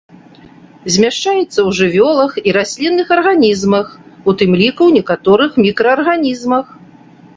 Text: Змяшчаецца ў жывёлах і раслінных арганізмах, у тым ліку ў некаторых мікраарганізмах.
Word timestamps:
Змяшчаецца 0.93 1.43
ў 1.67 1.69
жывёлах 1.79 2.31
і 2.49 2.57
раслінных 2.57 3.07
арганізмах, 3.17 3.87
у 4.33 4.35
тым 4.43 4.51
ліку 4.63 4.81
ў 4.89 4.99
некаторых 4.99 5.51
мікраарганізмах. 5.67 6.65